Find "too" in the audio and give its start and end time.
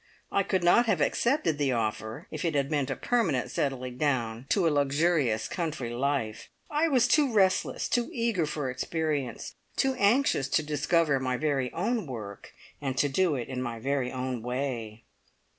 7.07-7.31, 7.87-8.09, 9.75-9.93